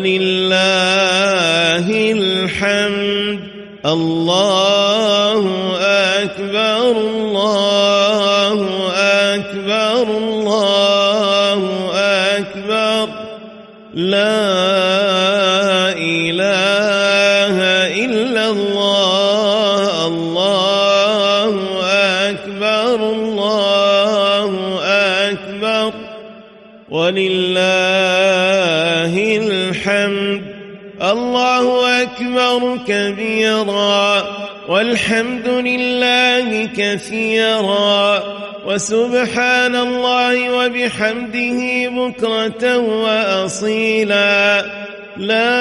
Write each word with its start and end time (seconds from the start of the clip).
ولله 0.00 1.86
الحمد. 2.12 3.40
الله 3.86 5.42
أكبر 5.80 6.90
الله 6.90 8.58
أكبر 9.34 10.29
أكبر 32.60 32.78
كبيرا 32.86 34.24
والحمد 34.68 35.48
لله 35.48 36.68
كثيرا. 36.76 38.22
وسبحان 38.66 39.76
الله 39.76 40.50
وبحمده 40.50 41.88
بكرة 41.88 42.76
وأصيلا. 42.76 44.64
لا 45.16 45.56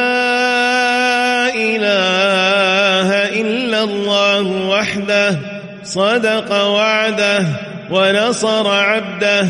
إله 1.55 3.09
إلا 3.41 3.83
الله 3.83 4.67
وحده 4.67 5.35
صدق 5.83 6.51
وعده 6.51 7.45
ونصر 7.91 8.67
عبده 8.67 9.47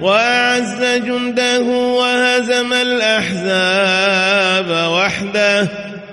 وأعز 0.00 0.84
جنده 0.84 1.60
وهزم 1.98 2.72
الأحزاب 2.72 4.70
وحده. 4.92 5.68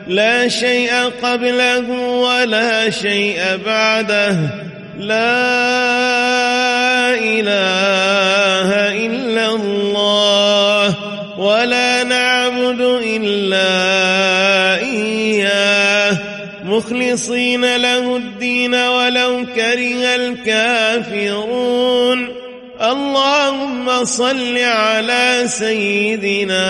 لا 0.10 0.48
شيء 0.48 0.92
قبله 1.24 1.90
ولا 2.18 2.90
شيء 2.90 3.38
بعده. 3.66 4.38
لا 5.00 5.46
إله 7.14 8.70
إلا 9.06 9.50
الله 9.56 10.96
ولا 11.38 12.04
نعبد 12.04 12.82
إلا 13.06 13.70
إياه. 14.82 16.18
مخلصين 16.66 17.76
له 17.76 18.18
الدين 18.18 18.76
ولو 18.76 19.46
كره 19.56 20.16
الكافرون. 20.16 21.70
اللهم 22.82 24.06
صل 24.06 24.58
على 24.58 25.44
سيدنا 25.46 26.66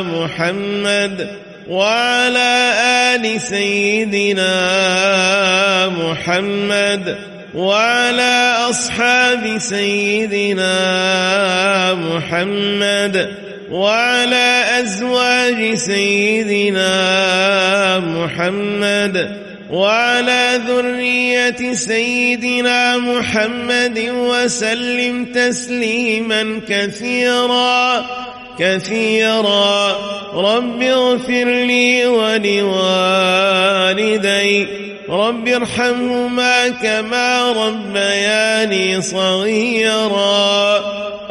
محمد. 0.00 1.39
وعلى 1.70 2.72
آل 3.14 3.40
سيدنا 3.40 4.52
محمد 5.88 7.16
وعلى 7.54 8.54
أصحاب 8.70 9.58
سيدنا 9.58 10.74
محمد 11.94 13.30
وعلى 13.70 14.64
أزواج 14.82 15.74
سيدنا 15.74 16.88
محمد 17.98 19.36
وعلى 19.70 20.60
ذرية 20.68 21.72
سيدنا 21.74 22.96
محمد 22.96 23.98
وسلم 24.10 25.24
تسليما 25.24 26.60
كثيرا 26.68 28.06
كثيرا. 28.60 29.96
رب 30.34 30.82
اغفر 30.82 31.44
لي 31.44 32.06
ولوالدي. 32.06 32.66
رب 35.08 35.48
ارحمهما 35.48 36.68
كما 36.68 37.52
ربياني 37.52 39.02
صغيرا. 39.02 40.80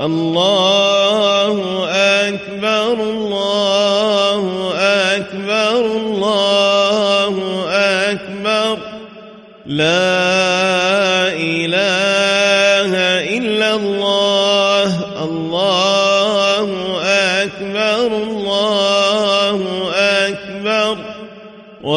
الله 0.05 1.85
أكبر 1.89 2.93
الله 2.93 4.73
أكبر 4.79 5.75
الله 5.75 7.65
أكبر. 7.69 8.77
لا 9.65 10.38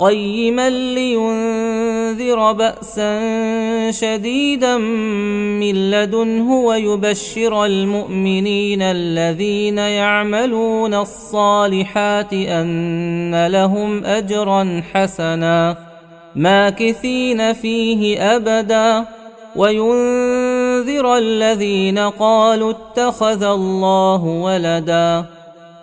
قيما 0.00 0.70
لينذر 0.70 2.52
بأسا 2.52 3.20
شديدا 3.90 4.76
من 4.76 5.90
لدنه 5.90 6.52
ويبشر 6.52 7.64
المؤمنين 7.64 8.82
الذين 8.82 9.78
يعملون 9.78 10.94
الصالحات 10.94 12.32
أن 12.32 13.46
لهم 13.46 14.04
أجرا 14.04 14.82
حسنا 14.92 15.76
ماكثين 16.36 17.52
فيه 17.52 18.22
أبدا 18.36 19.04
وينذر 19.56 21.16
الذين 21.16 21.98
قالوا 21.98 22.70
اتخذ 22.70 23.42
الله 23.42 24.24
ولدا 24.24 25.24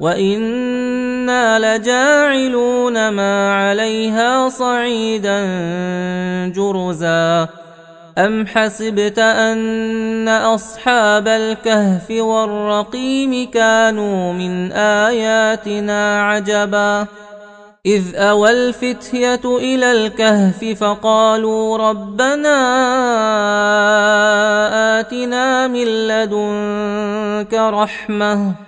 وأنا 0.00 1.76
لجاعلون 1.78 3.08
ما 3.08 3.54
عليها 3.54 4.48
صعيدا 4.48 5.38
جرزا 6.54 7.48
ام 8.18 8.46
حسبت 8.46 9.18
ان 9.18 10.28
اصحاب 10.28 11.28
الكهف 11.28 12.10
والرقيم 12.10 13.50
كانوا 13.50 14.32
من 14.32 14.72
اياتنا 14.72 16.22
عجبا 16.22 17.06
اذ 17.86 18.16
اوى 18.16 18.50
الفتيه 18.50 19.40
إلى 19.44 19.92
الكهف 19.92 20.64
فقالوا 20.64 21.78
ربنا 21.90 22.58
اتنا 25.00 25.66
من 25.66 25.84
لدنك 25.84 27.54
رحمه 27.54 28.67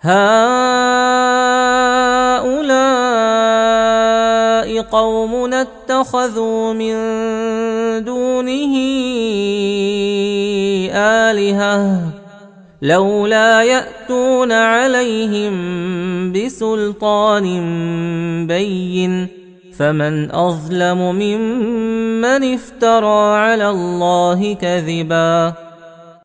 هؤلاء 0.00 0.28
قومنا 4.82 5.60
اتخذوا 5.60 6.72
من 6.72 6.94
دونه 8.04 8.74
الهه 10.94 12.00
لولا 12.82 13.62
ياتون 13.62 14.52
عليهم 14.52 15.52
بسلطان 16.32 17.46
بين 18.46 19.28
فمن 19.78 20.30
اظلم 20.30 20.98
ممن 21.14 22.54
افترى 22.54 23.36
على 23.36 23.70
الله 23.70 24.54
كذبا 24.54 25.67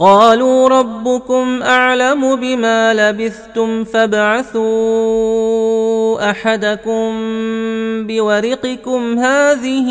قالوا 0.00 0.68
ربكم 0.68 1.62
أعلم 1.62 2.36
بما 2.36 2.94
لبثتم 2.94 3.84
فابعثوا 3.84 4.70
أحدكم 6.30 7.10
بورقكم 8.06 9.18
هذه 9.18 9.88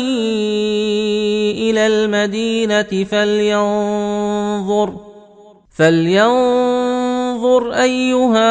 إلى 1.70 1.86
المدينة 1.86 3.04
فلينظر 3.10 4.94
فلينظر 5.76 7.72
أيها 7.72 8.50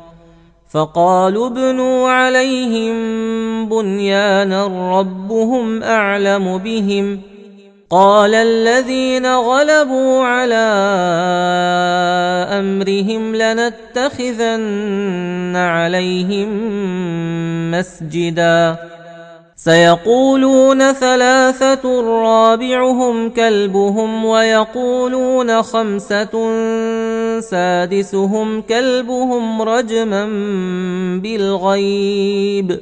فقالوا 0.71 1.47
ابنوا 1.47 2.09
عليهم 2.09 2.95
بنيانا 3.69 4.67
ربهم 4.99 5.83
أعلم 5.83 6.57
بهم. 6.57 7.19
قال 7.89 8.35
الذين 8.35 9.35
غلبوا 9.35 10.23
على 10.25 10.55
أمرهم 12.59 13.35
لنتخذن 13.35 14.71
عليهم 15.55 16.49
مسجدا. 17.71 18.75
سيقولون 19.55 20.93
ثلاثة 20.93 22.01
رابعهم 22.01 23.29
كلبهم 23.29 24.25
ويقولون 24.25 25.61
خمسة 25.61 26.29
سادسهم 27.41 28.61
كلبهم 28.61 29.61
رجما 29.61 30.25
بالغيب 31.23 32.79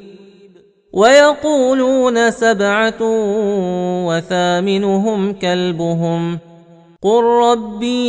ويقولون 0.94 2.32
سبعة 2.32 2.98
وثامنهم 4.08 5.34
كلبهم 5.34 6.38
قل 7.01 7.24
ربي 7.24 8.00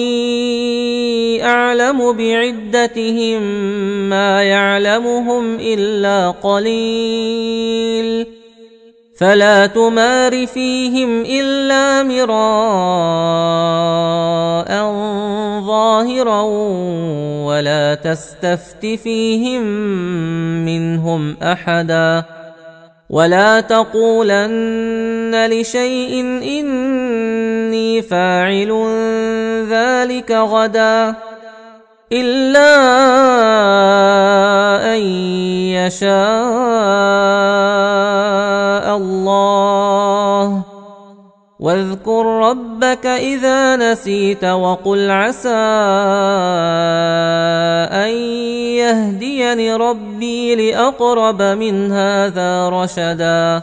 أعلم 1.44 2.12
بعدتهم 2.12 3.42
ما 4.10 4.42
يعلمهم 4.42 5.54
إلا 5.54 6.30
قليل 6.30 8.26
فلا 9.20 9.66
تمار 9.66 10.46
فيهم 10.46 11.22
إلا 11.22 12.02
مراء 12.02 12.30
ظاهرا 15.60 16.42
ولا 17.44 17.94
تستفت 17.94 18.86
فيهم 18.86 19.62
منهم 20.64 21.36
أحدا 21.42 22.24
ولا 23.10 23.60
تقولن 23.60 25.46
لشيء 25.50 26.20
إني 26.42 28.02
فاعل 28.02 28.70
ذلك 29.70 30.30
غدا 30.32 31.29
إلا 32.12 32.70
أن 34.94 35.00
يشاء 35.78 36.06
الله. 38.96 40.62
واذكر 41.60 42.26
ربك 42.26 43.06
إذا 43.06 43.76
نسيت 43.76 44.44
وقل 44.44 45.10
عسى 45.10 45.48
أن 47.92 48.10
يهديني 48.80 49.74
ربي 49.74 50.54
لأقرب 50.54 51.42
من 51.42 51.92
هذا 51.92 52.68
رشدا. 52.68 53.62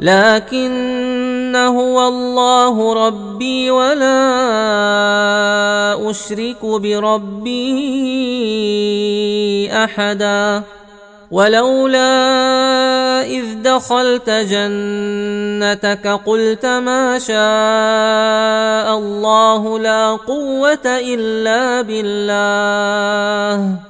لكن 0.00 1.56
هو 1.56 2.08
الله 2.08 3.06
ربي 3.06 3.70
ولا 3.70 4.20
أشرك 6.10 6.64
بربي 6.64 7.80
أحدا. 9.72 10.62
ولولا 11.30 13.22
إذ 13.22 13.62
دخلت 13.62 14.30
جنتك 14.30 16.06
قلت 16.26 16.66
ما 16.66 17.18
شاء 17.18 18.98
الله 18.98 19.78
لا 19.78 20.10
قوة 20.10 20.86
إلا 20.86 21.82
بالله. 21.82 23.89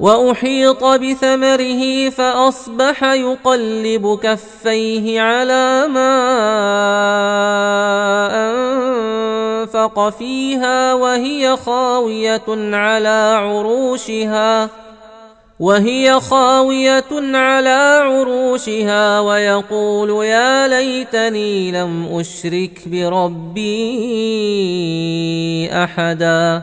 وأحيط 0.00 0.84
بثمره 0.84 2.10
فأصبح 2.10 3.04
يقلب 3.04 4.18
كفيه 4.22 5.20
على 5.20 5.86
ما 5.88 6.12
أنفق 9.60 10.08
فيها 10.08 10.94
وهي 10.94 11.56
خاوية 11.56 12.42
على 12.76 13.36
عروشها 13.42 14.70
وهي 15.60 16.20
خاوية 16.20 17.36
على 17.36 18.00
عروشها 18.02 19.20
ويقول 19.20 20.24
يا 20.24 20.68
ليتني 20.68 21.72
لم 21.72 22.08
أشرك 22.12 22.80
بربي 22.86 23.60
أحدا 25.72 26.62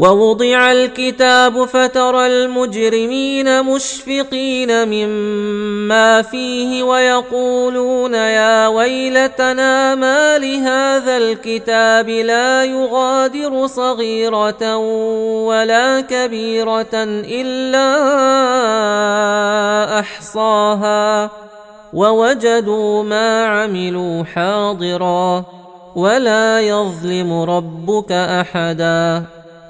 ووضع 0.00 0.72
الكتاب 0.72 1.64
فترى 1.64 2.26
المجرمين 2.26 3.62
مشفقين 3.62 4.88
مما 4.88 6.22
فيه 6.22 6.82
ويقولون 6.82 8.14
يا 8.14 8.66
ويلتنا 8.66 9.94
ما 9.94 10.38
لهذا 10.38 11.16
الكتاب 11.16 12.08
لا 12.08 12.64
يغادر 12.64 13.66
صغيرة 13.66 14.76
ولا 15.46 16.00
كبيرة 16.00 16.94
إلا 17.24 17.88
أحصاها 19.98 21.30
ووجدوا 21.92 23.02
ما 23.02 23.46
عملوا 23.46 24.24
حاضرا 24.24 25.44
ولا 25.96 26.60
يظلم 26.60 27.32
ربك 27.32 28.12
أحدا 28.12 29.39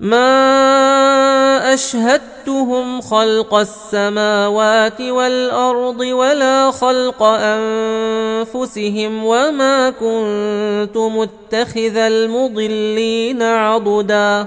ما 0.00 1.74
اشهدتهم 1.74 3.00
خلق 3.00 3.54
السماوات 3.54 5.00
والارض 5.00 6.00
ولا 6.00 6.70
خلق 6.70 7.22
انفسهم 7.22 9.24
وما 9.24 9.90
كنت 9.90 10.96
متخذ 10.96 11.96
المضلين 11.96 13.42
عضدا 13.42 14.46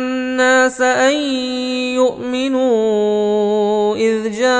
أن 0.81 1.13
يؤمنوا 1.95 3.95
إذ 3.95 4.31
جاءهم 4.31 4.51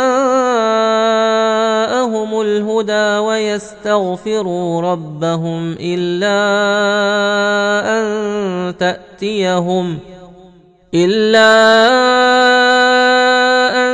الهدى 2.41 3.17
ويستغفروا 3.17 4.81
ربهم 4.81 5.75
إلا 5.79 6.41
أن 7.99 8.77
تأتيهم 8.77 9.99
إلا 10.93 11.51
أن 13.75 13.91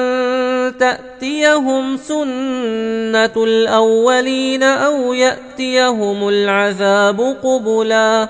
تأتيهم 0.78 1.98
سنة 1.98 3.44
الأولين 3.44 4.64
أو 4.64 5.14
يأتيهم 5.14 6.30
العذاب 6.30 7.36
قبلا 7.44 8.30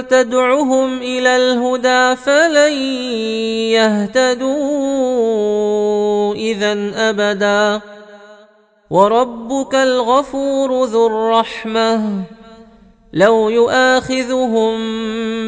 تدعهم 0.00 0.98
إلى 0.98 1.36
الهدى 1.36 2.16
فلن 2.16 2.72
يهتدوا 3.72 5.00
اذا 6.34 6.90
أبدا. 6.96 7.80
وربك 8.90 9.74
الغفور 9.74 10.84
ذو 10.84 11.06
الرحمة. 11.06 12.22
لو 13.12 13.48
يؤاخذهم 13.48 14.72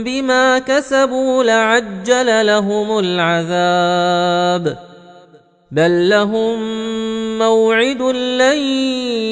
بما 0.04 0.58
كسبوا 0.58 1.44
لعجل 1.44 2.46
لهم 2.46 2.98
العذاب. 2.98 4.78
بل 5.72 6.08
لهم 6.08 6.58
موعد 7.38 8.02
لن 8.02 8.58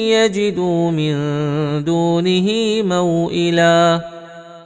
يجدوا 0.07 0.91
من 0.91 1.13
دونه 1.83 2.47
موئلا. 2.83 4.01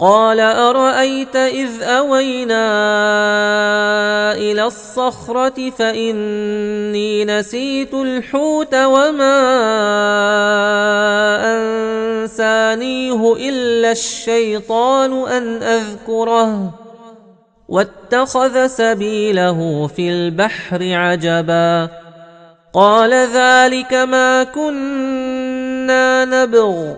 قال 0.00 0.40
أرأيت 0.40 1.36
إذ 1.36 1.82
أوينا 1.82 2.66
إلى 4.32 4.64
الصخرة 4.64 5.70
فإني 5.70 7.24
نسيت 7.24 7.94
الحوت 7.94 8.74
وما 8.74 9.38
أنسانيه 11.54 13.36
إلا 13.36 13.92
الشيطان 13.92 15.28
أن 15.28 15.62
أذكره 15.62 16.74
واتخذ 17.68 18.66
سبيله 18.66 19.86
في 19.86 20.10
البحر 20.10 20.94
عجبا 20.94 21.88
قال 22.72 23.14
ذلك 23.14 23.94
ما 23.94 24.44
كنا 24.44 26.24
نبغ 26.24 26.94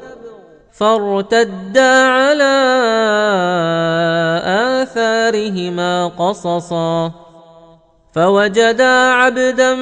فارتدا 0.80 2.08
على 2.08 2.56
آثارهما 4.80 6.06
قصصا. 6.18 7.12
فوجدا 8.14 9.12
عبدا 9.12 9.74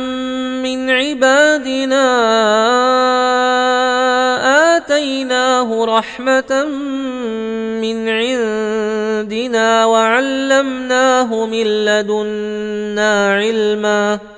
من 0.63 0.91
عبادنا 0.91 2.07
آتيناه 4.77 5.85
رحمة 5.85 6.65
من 7.81 8.09
عندنا 8.09 9.85
وعلمناه 9.87 11.47
من 11.47 11.67
لدنا 11.85 13.35
علما. 13.35 14.38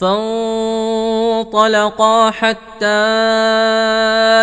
فانطلقا 0.00 1.50
حتى 2.30 2.86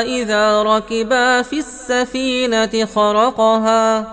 إذا 0.04 0.64
ركبا 0.64 1.42
في 1.42 1.60
السفينة 1.60 2.86
خرقها. 2.96 4.08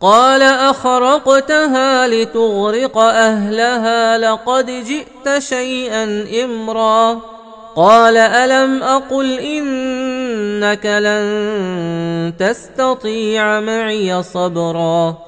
قال 0.00 0.42
أخرقتها 0.42 2.06
لتغرق 2.06 2.98
أهلها 2.98 4.18
لقد 4.18 4.66
جئت 4.66 5.38
شيئا 5.38 6.26
إمرا. 6.44 7.20
قال 7.76 8.16
ألم 8.16 8.82
أقل 8.82 9.38
إنك 9.38 10.86
لن 10.86 12.32
تستطيع 12.38 13.60
معي 13.60 14.22
صبرا. 14.22 15.27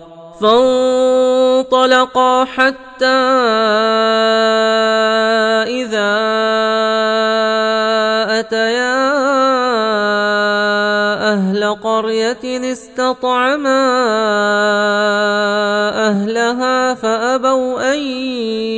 فانطلقا 0.41 2.33
حتى 2.45 3.05
إذا 5.69 6.11
أتيا 8.39 9.11
أهل 11.33 11.75
قرية 11.83 12.71
استطعما 12.71 13.81
أهلها 16.09 16.93
فأبوا 16.93 17.93
أن 17.93 17.99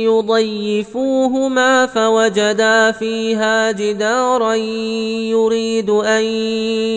يضيفوهما 0.04 1.86
فوجدا 1.86 2.90
فيها 2.90 3.70
جدارا 3.72 4.54
يريد 4.54 5.90
أن 5.90 6.22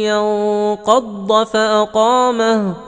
ينقض 0.04 1.44
فأقامه 1.44 2.88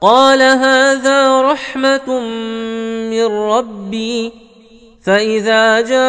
قال 0.00 0.42
هذا 0.42 1.42
رحمة 1.42 2.20
من 3.10 3.26
ربي 3.26 4.32
فإذا 5.02 5.80
جاء 5.80 6.00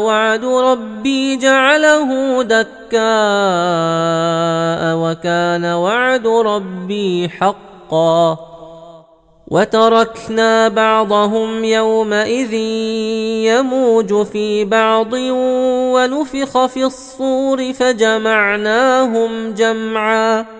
وعد 0.00 0.44
ربي 0.44 1.36
جعله 1.36 2.42
دكاء 2.42 3.00
وكان 4.96 5.64
وعد 5.64 6.26
ربي 6.26 7.28
حقا. 7.28 8.38
وتركنا 9.48 10.68
بعضهم 10.68 11.64
يومئذ 11.64 12.54
يموج 13.44 14.26
في 14.26 14.64
بعض 14.64 15.12
ونفخ 15.12 16.66
في 16.66 16.84
الصور 16.84 17.72
فجمعناهم 17.72 19.54
جمعا. 19.54 20.59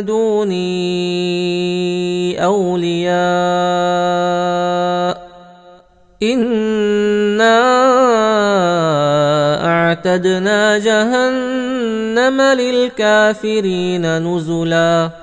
دوني 0.05 0.63
اولياء 2.43 3.13
انا 6.23 7.59
اعتدنا 9.65 10.77
جهنم 10.77 12.41
للكافرين 12.41 14.17
نزلا 14.17 15.22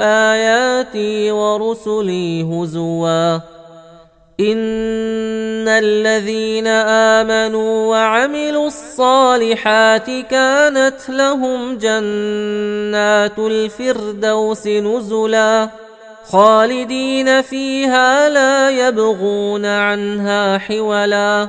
آياتي 0.00 1.30
ورسلي 1.30 2.42
هزوا. 2.42 3.34
إن 4.40 5.68
الذين 5.68 6.66
آمنوا 6.66 7.86
وعملوا 7.86 8.66
الصالحات 8.66 10.10
كانت 10.30 10.96
لهم 11.08 11.78
جنات 11.78 13.38
الفردوس 13.38 14.66
نزلا. 14.66 15.68
خالدين 16.30 17.42
فيها 17.42 18.28
لا 18.28 18.70
يبغون 18.70 19.66
عنها 19.66 20.58
حولا. 20.58 21.48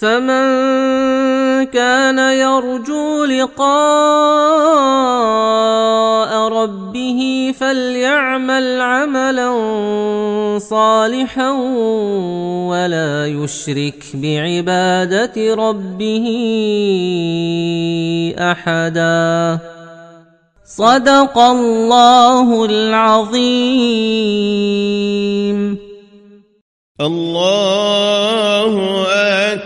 فمن 0.00 0.46
كان 1.64 2.18
يرجو 2.18 3.24
لقاء 3.24 3.66
ربه 6.48 7.52
فليعمل 7.60 8.80
عملا 8.80 9.48
صالحا 10.58 11.50
ولا 12.68 13.26
يشرك 13.26 14.04
بعبادة 14.14 15.54
ربه 15.54 16.26
أحدا. 18.38 19.58
صدق 20.66 21.38
الله 21.38 22.64
العظيم. 22.64 23.96
الله 27.00 29.06
أكبر. 29.52 29.65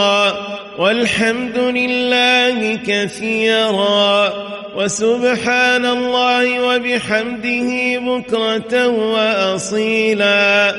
والحمد 0.91 1.57
لله 1.57 2.79
كثيرا 2.87 4.33
وسبحان 4.75 5.85
الله 5.85 6.59
وبحمده 6.59 7.99
بكرة 7.99 8.87
وأصيلا. 8.87 10.75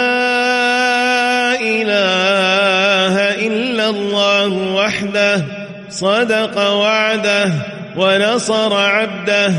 إله 1.59 3.14
إلا 3.47 3.89
الله 3.89 4.74
وحده 4.74 5.43
صدق 5.91 6.59
وعده 6.59 7.51
ونصر 7.97 8.74
عبده 8.74 9.53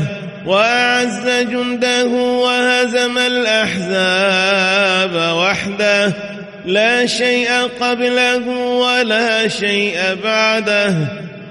وأعز 0.46 1.28
جنده 1.28 2.06
وهزم 2.44 3.18
الأحزاب 3.18 5.14
وحده. 5.36 6.27
لا 6.68 7.06
شيء 7.06 7.48
قبله 7.80 8.48
ولا 8.76 9.48
شيء 9.48 9.96
بعده. 10.24 10.94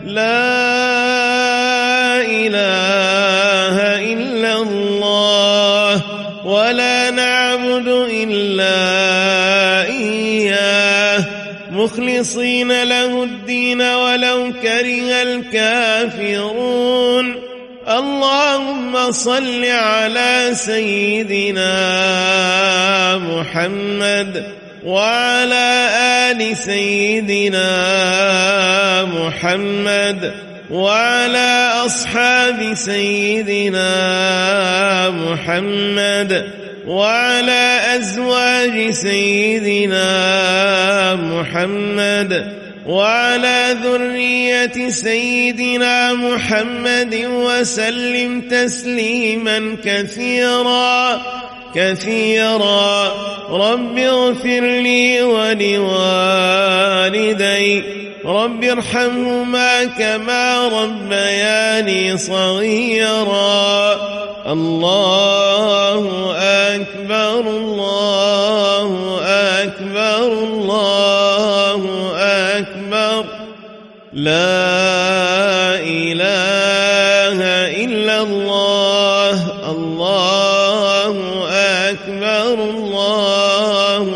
لا 0.06 0.46
إله 2.22 3.78
إلا 4.14 4.54
الله 4.62 6.02
ولا 6.46 7.12
نعبد 7.12 7.88
إلا 8.14 8.78
إياه. 9.90 11.24
مخلصين 11.72 12.84
له 12.84 13.24
الدين 13.24 13.82
ولو 13.82 14.54
كره 14.62 15.22
الكافرون. 15.22 16.68
اللهم 17.88 19.12
صل 19.12 19.66
على 19.66 20.50
سيدنا 20.54 21.74
محمد. 23.18 24.57
وعلى 24.86 25.90
آل 26.32 26.58
سيدنا 26.58 27.70
محمد 29.06 30.34
وعلى 30.72 31.70
أصحاب 31.86 32.74
سيدنا 32.74 33.90
محمد 35.10 36.46
وعلى 36.88 37.80
أزواج 37.96 38.90
سيدنا 38.92 40.06
محمد 41.16 42.58
وعلى 42.88 43.76
ذرية 43.84 44.90
سيدنا 44.90 46.14
محمد 46.14 47.16
وسلم 47.26 48.42
تسليما 48.42 49.78
كثيرا 49.84 51.22
كثيرا. 51.78 53.12
رب 53.50 53.98
اغفر 53.98 54.60
لي 54.60 55.22
ولوالدي. 55.22 57.84
رب 58.26 58.64
ارحمهما 58.64 59.86
كما 59.86 60.68
ربياني 60.68 62.18
صغيرا. 62.18 63.96
الله 64.48 66.34
أكبر 66.38 67.40
الله 67.40 69.20
أكبر 69.24 70.24
الله 70.24 72.12
أكبر. 72.18 73.26
لا 74.14 74.77
الله 82.78 84.08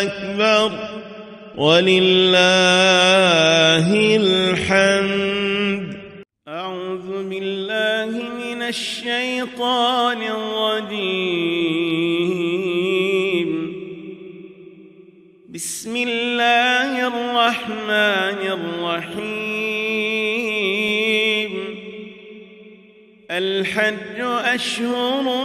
أكبر 0.00 0.70
ولله 1.56 2.26
الحمد. 4.16 5.84
أعوذ 6.48 7.28
بالله 7.28 8.10
من 8.44 8.62
الشيطان 8.62 10.22
الرجيم. 10.22 11.14
بسم 15.54 15.96
الله 15.96 17.06
الرحمن 17.06 18.40
الرحيم. 18.58 19.64
الحج 23.30 24.18
أشهر 24.54 25.44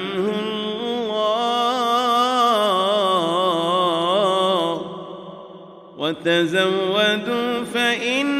وتزودوا 6.11 7.63
فإن 7.73 8.31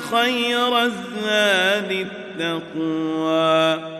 خير 0.00 0.82
الزاد 0.82 2.06
التقوى. 2.06 3.96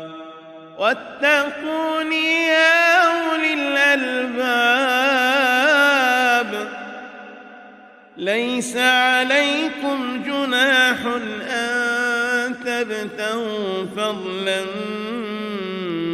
واتقون 0.79 2.13
يا 2.13 3.03
أولي 3.07 3.55
الألباب. 3.55 4.47
ليس 8.17 8.77
عليكم 8.77 10.23
جناح 10.27 10.99
أن 11.51 12.55
تبتغوا 12.65 13.87
فضلا 13.97 14.65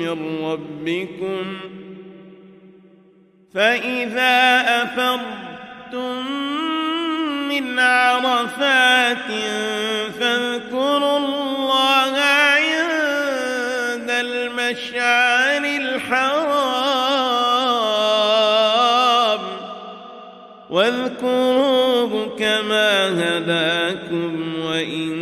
من 0.01 0.45
ربكم. 0.45 1.57
فإذا 3.55 4.61
أفضتم 4.83 5.52
من 7.49 7.79
عرفات 7.79 9.31
فاذكروا 10.21 11.19
الله 11.19 12.19
عند 12.19 14.11
المشعر 14.11 15.65
الحرام 15.65 16.63
واذكروه 20.71 22.37
كما 22.39 23.09
هداكم 23.09 24.55
وإن 24.65 25.22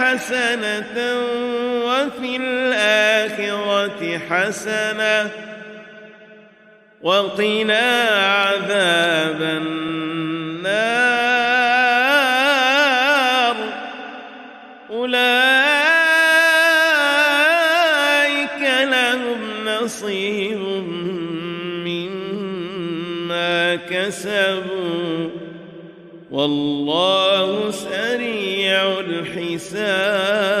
حسنة 0.00 0.96
وفي 1.86 2.36
الآخرة 2.36 4.18
حسنة 4.30 5.30
وقنا 7.02 8.08
عذاب 8.08 9.42
النار. 9.42 9.70
أولئك 14.90 15.30
لهم 18.82 19.40
نصيب 19.66 20.60
مما 21.86 23.76
كسبوا. 23.76 25.28
والله 26.30 27.70
الحساب. 29.00 30.60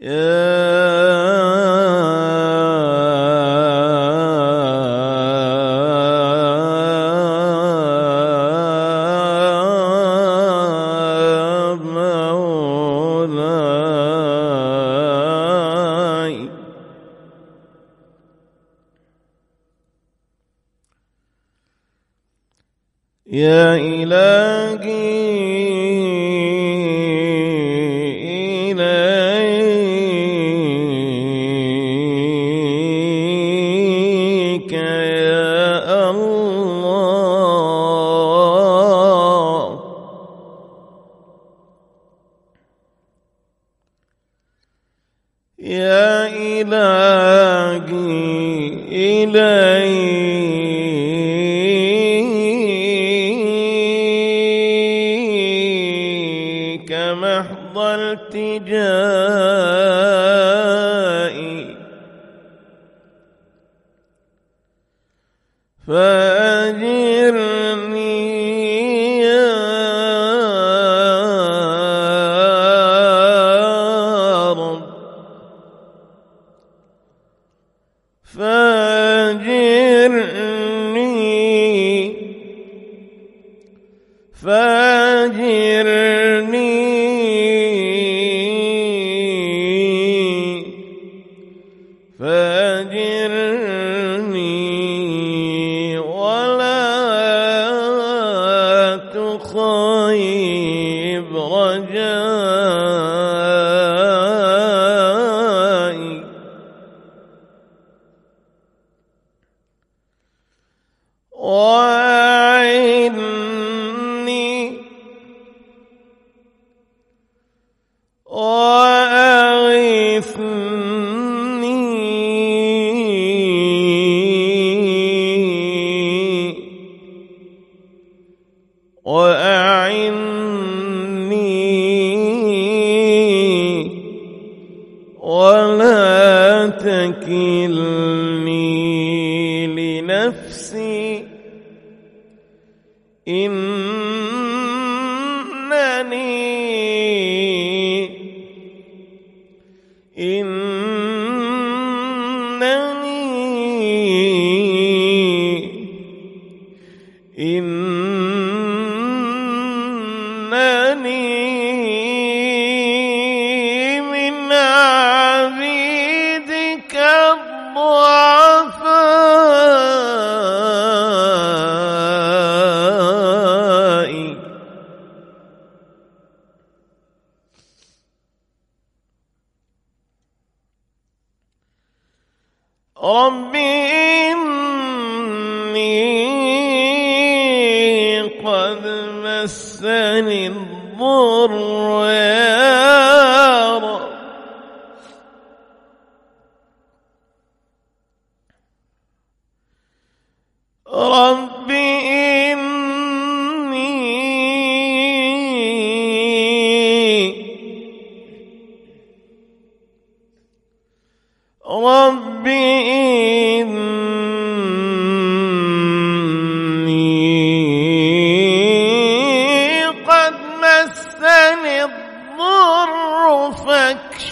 يا 0.00 0.57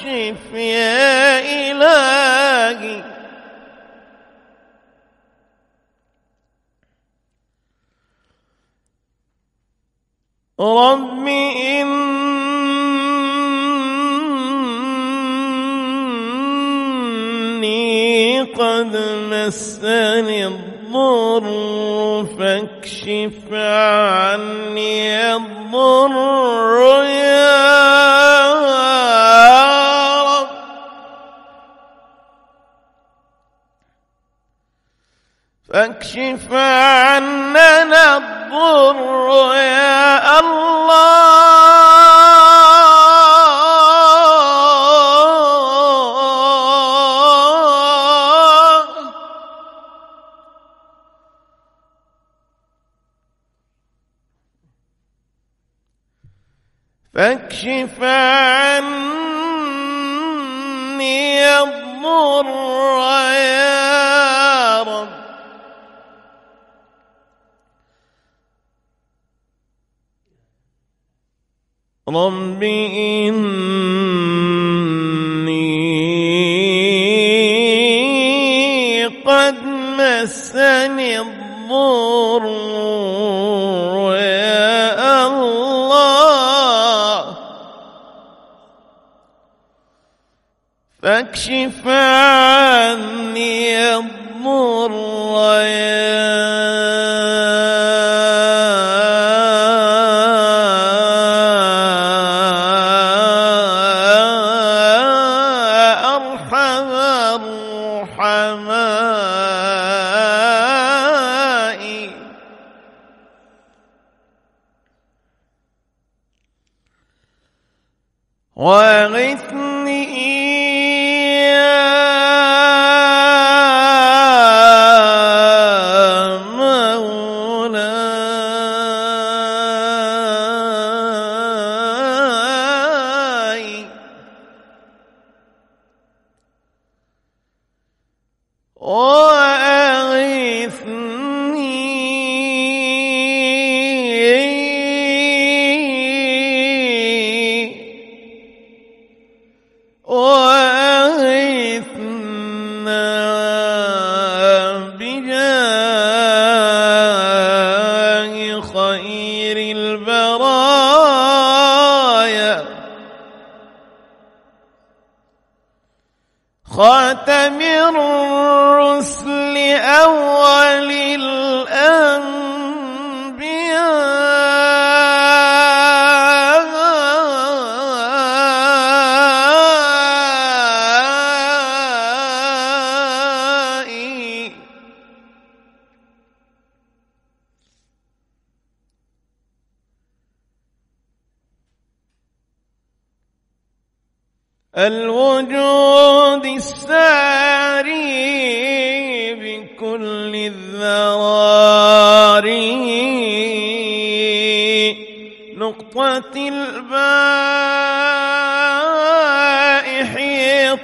في 0.06 0.32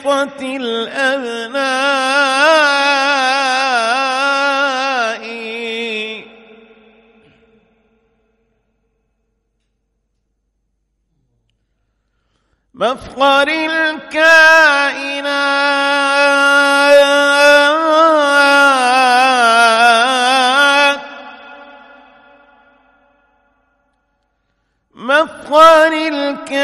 حيطة 0.02 0.56
الأبناء. 0.56 2.02
مفخر 12.74 13.48
الكائنات. 13.48 14.22
مفخر 24.94 25.92
الكائنات. 25.92 26.62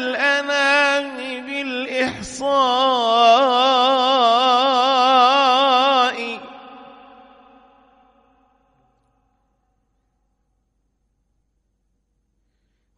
الأنام 0.00 1.16
بالإحصاء. 1.46 2.50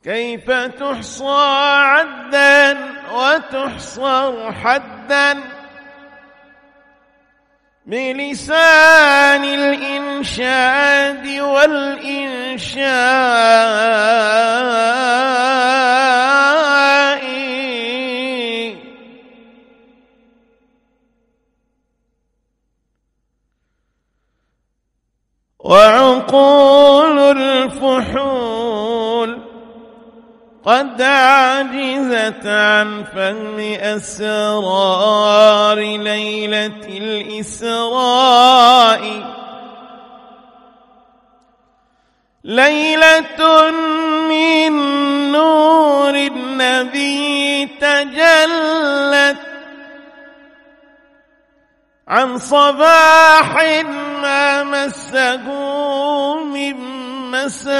كيف 0.04 0.50
تحصى 0.50 1.42
عدا 1.94 2.78
وتحصر 3.12 4.52
حدا 4.52 5.40
بلسان 7.86 9.44
الإنشاد 9.44 11.26
والإنشاء. 11.40 12.82
وعقول 25.64 27.18
الفحول 27.38 29.38
قد 30.64 31.02
عجزت 31.02 32.46
عن 32.46 33.04
فهم 33.14 33.60
أسرار 33.80 35.78
ليلة 35.78 36.66
الإسراء. 36.88 38.22
ليلة 42.44 43.70
من 44.28 44.72
نور 45.32 46.14
النبي 46.14 47.66
تجلت 47.66 49.51
عن 52.08 52.38
صباح 52.38 53.62
ما 54.22 54.62
مسه 54.62 55.46
من 56.44 56.76
مساء. 57.30 57.72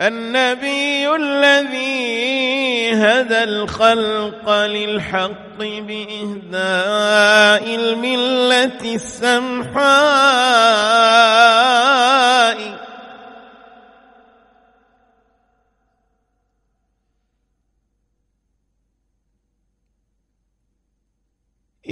النبي 0.00 1.16
الذي 1.16 2.92
هدى 2.94 3.44
الخلق 3.44 4.50
للحق 4.50 5.58
بإهداء 5.58 6.54
الملة 7.74 8.94
السمحاء. 8.94 9.82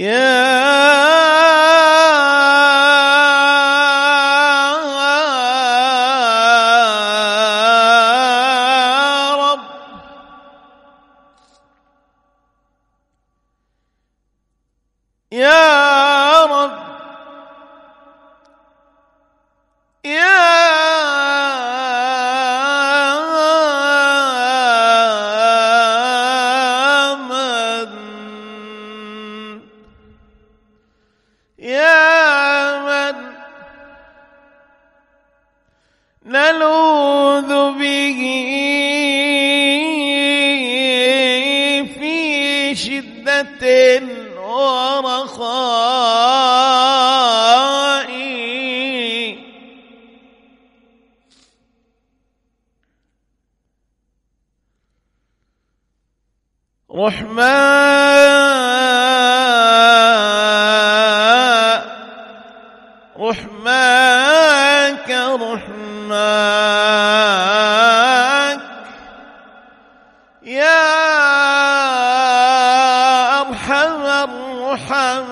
يا 0.01 0.41
أرحم 73.69 74.05
الرحماء 74.29 75.31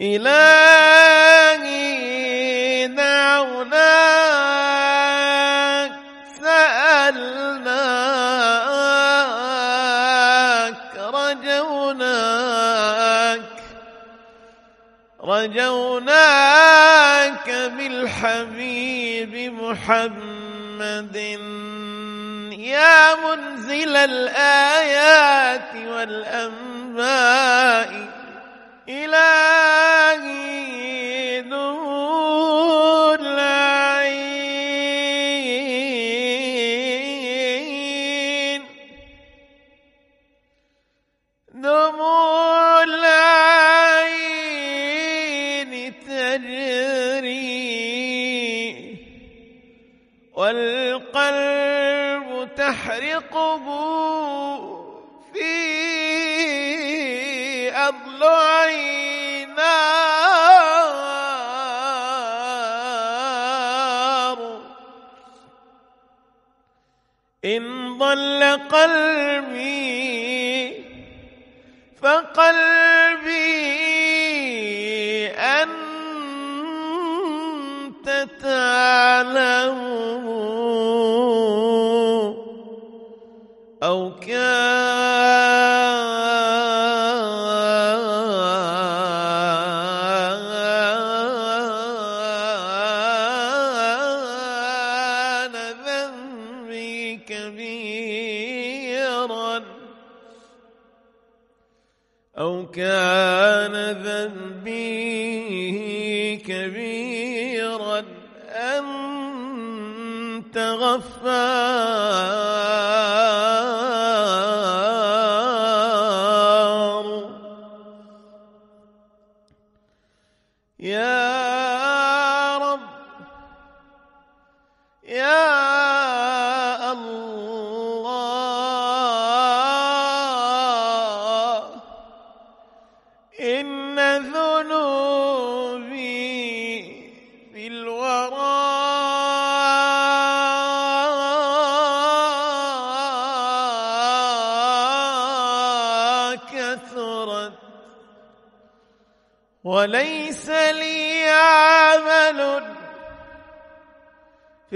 إلهي 0.00 1.76
دعوناك 2.86 3.92
سألناك 6.40 7.62
رجوناك 11.14 12.32
رجوناك 15.24 16.70
بالحبيب 17.76 19.52
محمد. 19.52 21.16
يا 22.58 23.14
منزل 23.14 23.96
الآيات 23.96 25.74
والأنباء 25.74 27.32
إِلَى 28.88 29.91
al 68.82 69.51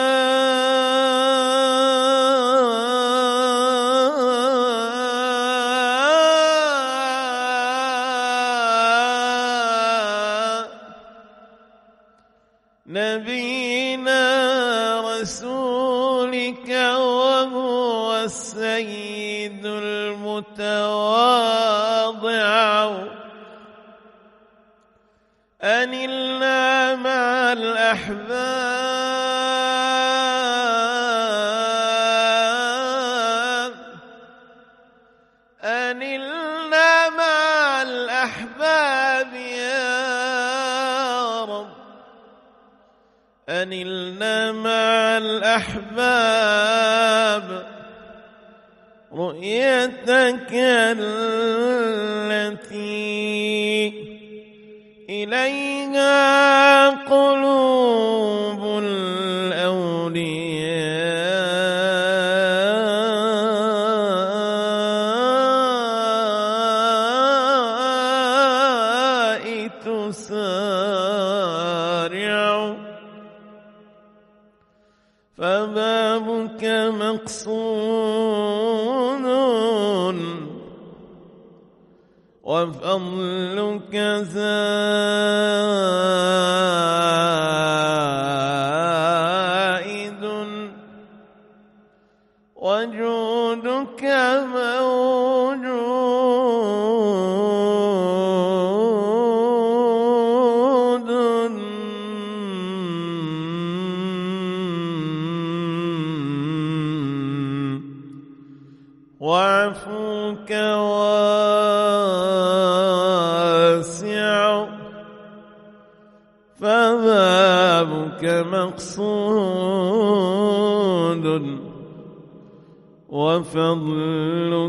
أنلنا 43.74 44.51
مع 44.51 45.17
الأحباب. 45.17 46.59
رؤيتك 49.13 50.53
التي 52.53 52.80
إليها 55.09 56.89
قلوب 56.89 58.38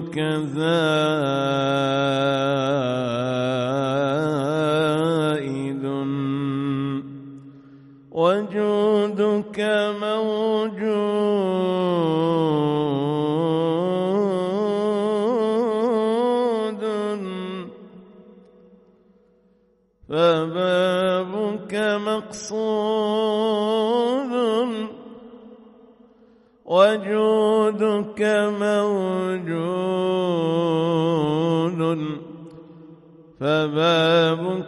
وفضلك 0.01 0.19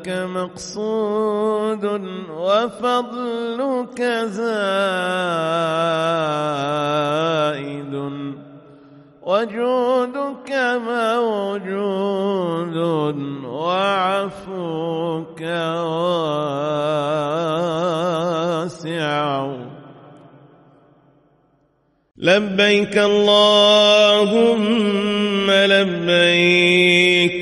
فبابك 0.03 0.09
مقصود 0.09 1.85
وفضلك 2.31 4.03
زائد 4.03 4.53
وجودك 9.23 10.51
موجود 10.87 11.97
وعفوك 13.45 15.41
واسع. 15.43 16.23
لبيك 22.17 22.99
اللهم 22.99 24.33
لبيك 25.51 27.42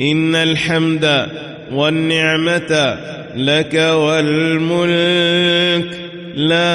إن 0.00 0.34
الحمد 0.34 1.28
والنعمة 1.72 2.98
لك 3.36 3.74
والملك 3.74 5.20
لا 6.34 6.74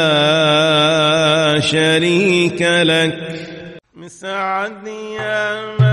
شريك 1.59 2.61
لك. 2.61 3.17
مساعد 3.95 4.87
يا 4.87 5.65
من 5.79 5.86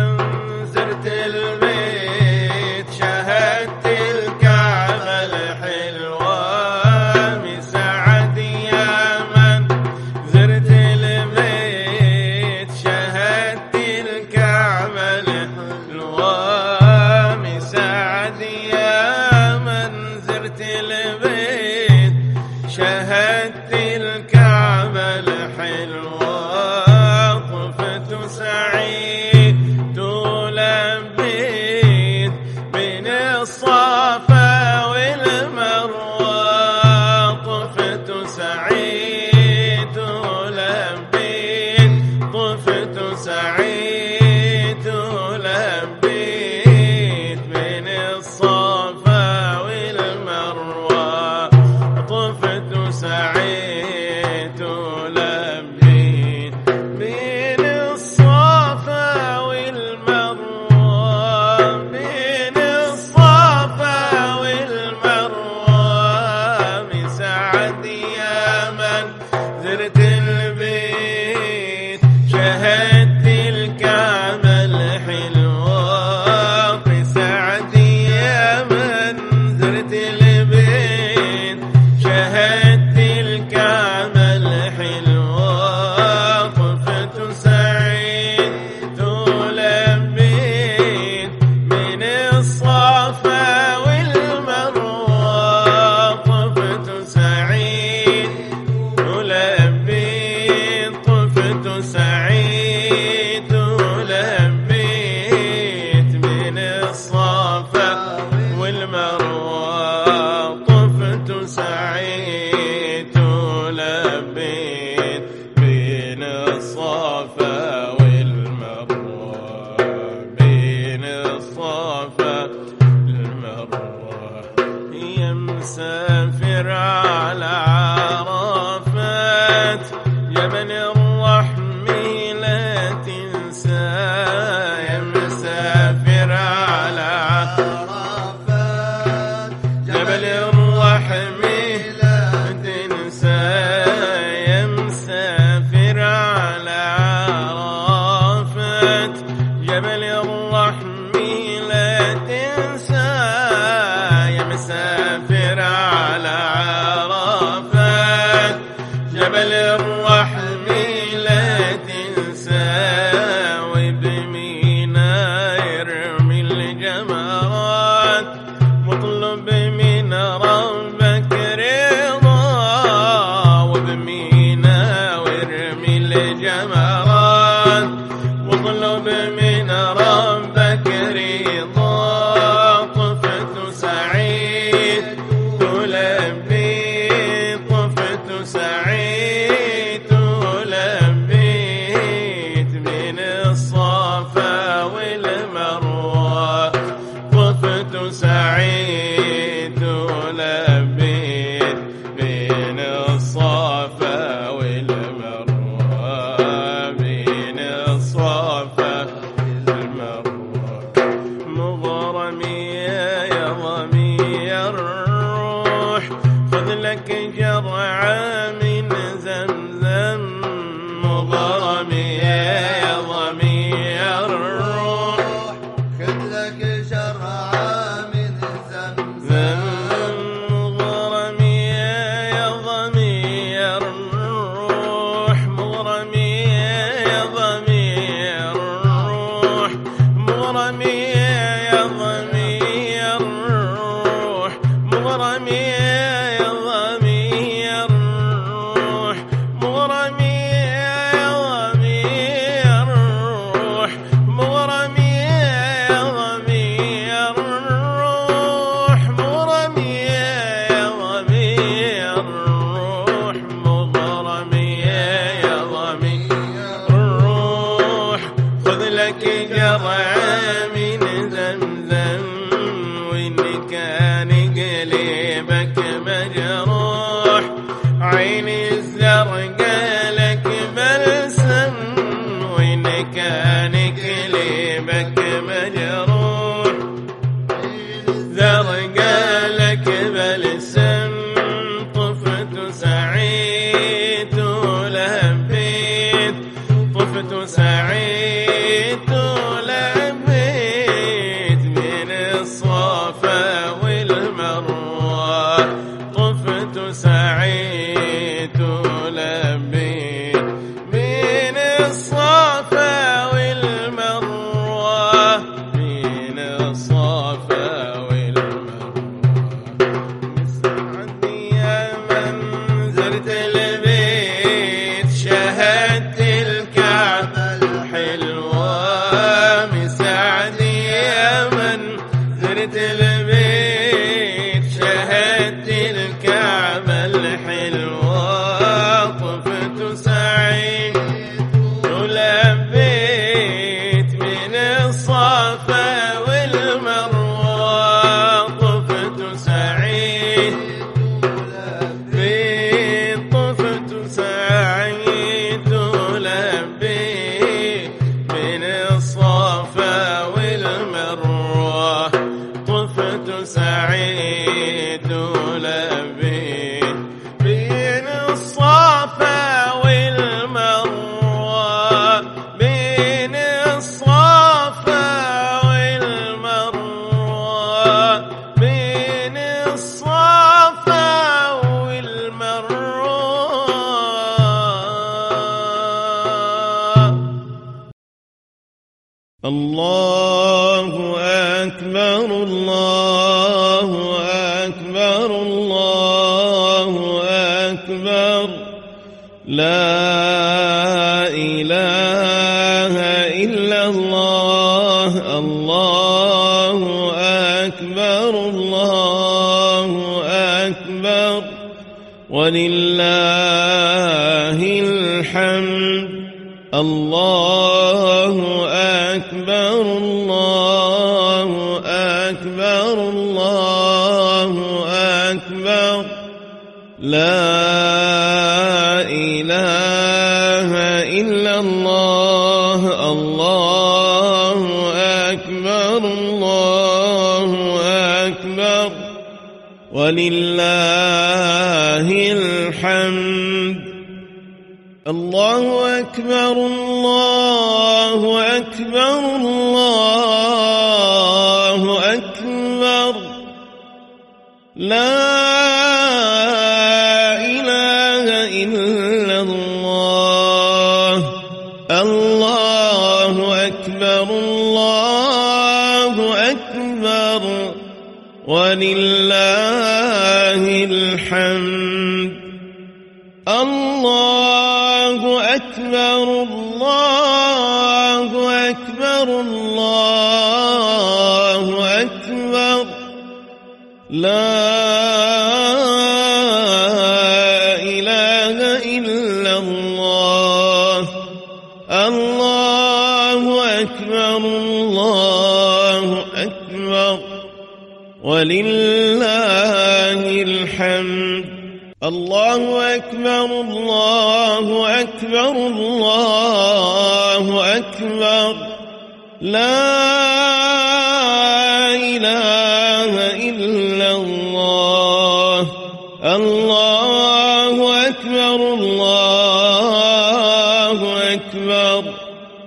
أكبر 521.16 522.04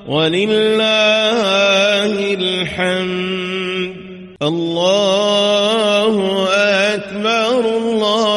ولله 0.07 0.83
الحمد. 2.33 3.95
الله 4.41 6.47
أكبر 6.93 7.59
الله 7.59 8.36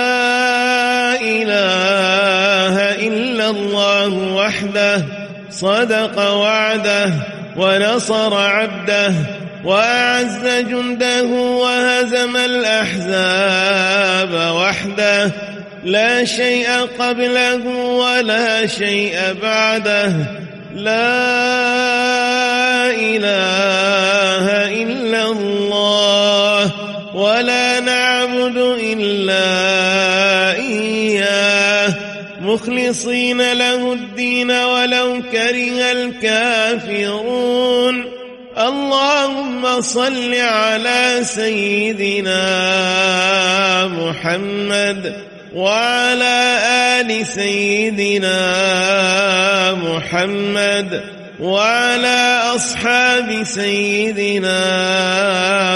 إله 1.18 2.76
إلا 3.08 3.50
الله 3.50 4.12
وحده 4.34 5.02
صدق 5.50 6.18
وعده 6.18 7.10
ونصر 7.56 8.34
عبده 8.34 9.12
وأعز 9.64 10.46
جنده 10.46 11.24
وهزم 11.62 12.36
الأحزاب 12.36 14.32
وحده. 14.54 15.56
لا 15.86 16.24
شيء 16.24 16.66
قبله 16.98 17.66
ولا 17.94 18.66
شيء 18.66 19.14
بعده. 19.42 20.12
لا 20.74 21.22
إله 22.90 24.46
إلا 24.82 25.30
الله 25.30 26.72
ولا 27.14 27.80
نعبد 27.80 28.56
إلا 28.82 29.46
إياه. 30.58 31.94
مخلصين 32.40 33.52
له 33.52 33.92
الدين 33.92 34.50
ولو 34.50 35.22
كره 35.32 35.92
الكافرون. 35.92 37.46
اللهم 38.58 39.80
صل 39.80 40.34
على 40.34 41.20
سيدنا 41.22 42.42
محمد. 43.86 45.35
وعلى 45.57 46.59
آل 47.01 47.27
سيدنا 47.27 48.39
محمد 49.73 51.03
وعلى 51.41 52.41
أصحاب 52.55 53.43
سيدنا 53.45 54.61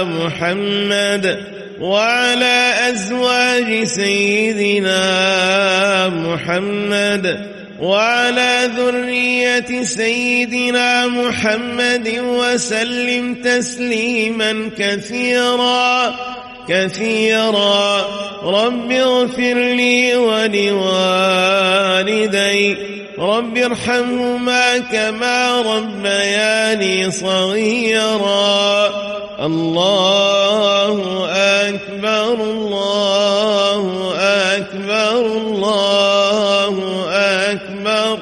محمد 0.05 1.47
وعلى 1.81 2.73
أزواج 2.93 3.85
سيدنا 3.85 4.99
محمد 6.09 7.47
وعلى 7.81 8.71
ذرية 8.77 9.83
سيدنا 9.83 11.07
محمد 11.07 12.09
وسلم 12.19 13.35
تسليما 13.35 14.71
كثيرا 14.79 16.15
كثيرا. 16.71 18.05
رب 18.45 18.93
اغفر 18.93 19.55
لي 19.55 20.17
ولوالدي. 20.17 20.77
رب 23.19 23.59
ارحمهما 23.59 24.79
كما 24.79 25.63
ربياني 25.63 27.11
صغيرا. 27.11 28.91
الله 29.45 31.27
أكبر 31.31 32.35
الله 32.35 34.15
أكبر 34.21 35.21
الله 35.21 37.05
أكبر. 37.13 38.19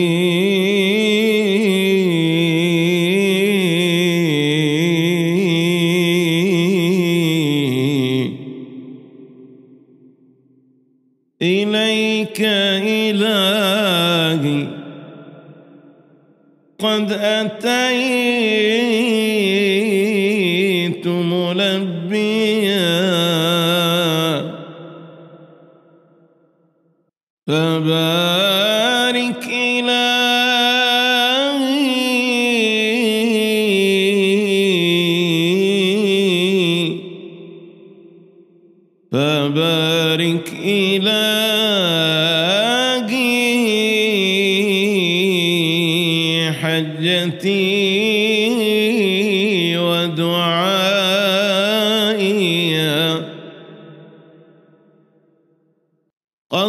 قد 17.02 17.12
أتيت 17.12 18.21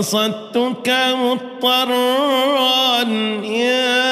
قصدتك 0.04 0.90
مضطرا 1.16 3.04
يا 3.44 4.04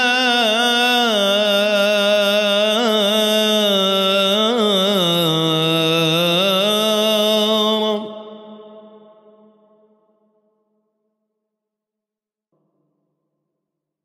رب. 7.84 8.06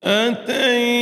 أتيت 0.04 1.01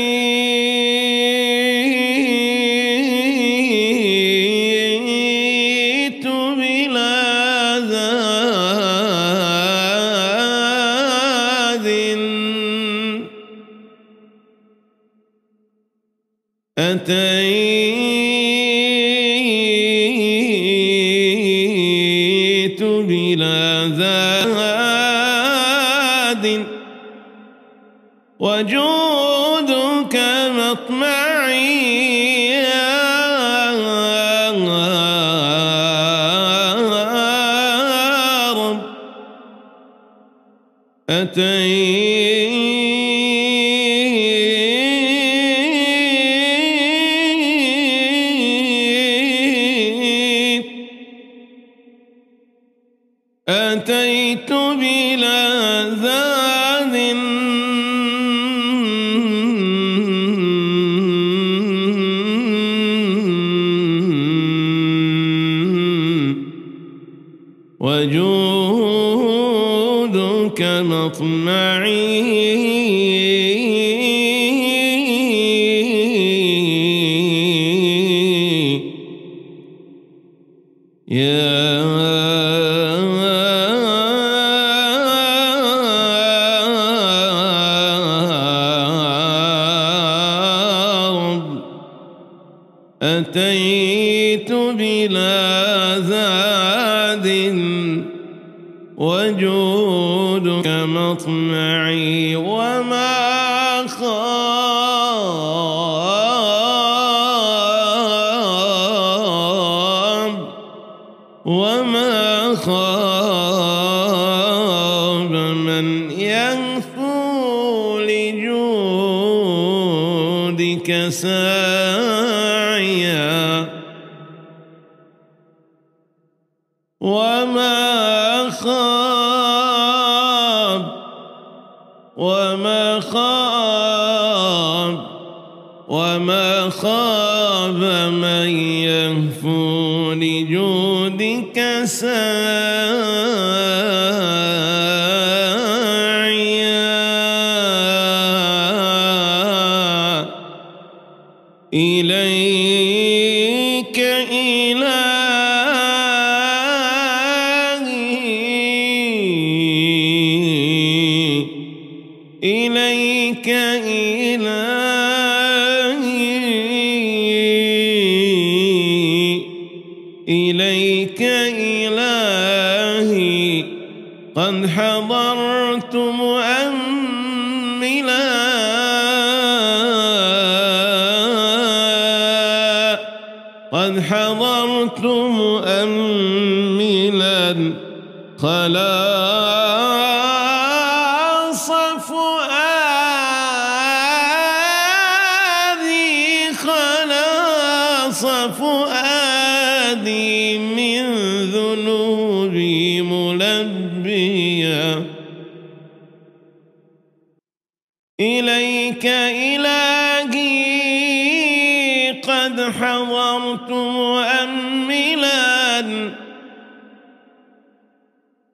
متأملا. 213.69 215.29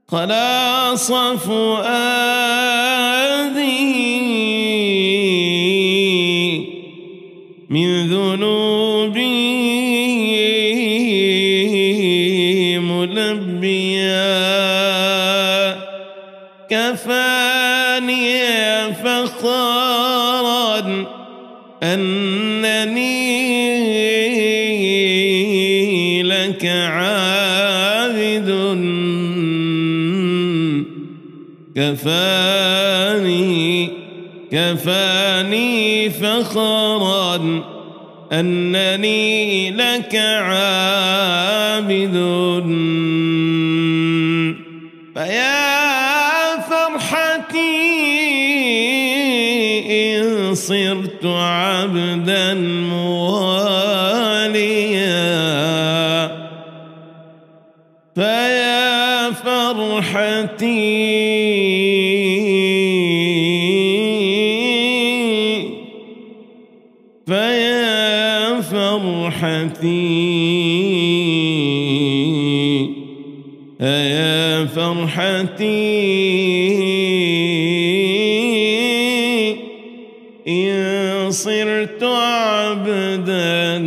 خلاص 0.08 1.12
فؤادي 1.12 2.16
كفاني 31.76 33.66
كفاني 34.52 36.10
فخرا. 36.10 37.64
أنني 38.32 39.72
لك 39.72 40.16
عابد. 40.16 40.56
فيا 45.16 46.60
فرحتي 46.60 47.66
إن 49.92 50.56
صرت 50.56 51.26
عبدا 51.26 52.54
مواليا. 52.54 53.66
فيا 58.16 59.32
فرحتي 59.32 60.85
راحتي 75.18 75.76
إن 80.48 81.32
صرت 81.32 82.04
عبداً 82.04 83.78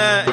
that 0.00 0.29